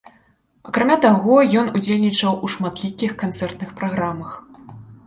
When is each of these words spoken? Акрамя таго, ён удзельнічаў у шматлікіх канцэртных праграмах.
Акрамя 0.69 0.95
таго, 1.03 1.35
ён 1.63 1.69
удзельнічаў 1.81 2.41
у 2.49 2.51
шматлікіх 2.57 3.17
канцэртных 3.25 3.69
праграмах. 3.81 4.31